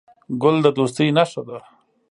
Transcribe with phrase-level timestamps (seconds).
[0.41, 1.57] ګل د دوستۍ نښه ده.